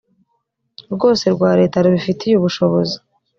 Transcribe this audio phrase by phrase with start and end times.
[0.93, 2.97] rwose rwa leta rubifitiye ubushobozi